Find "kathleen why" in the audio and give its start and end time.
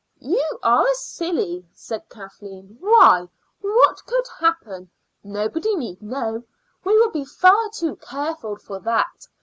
2.09-3.29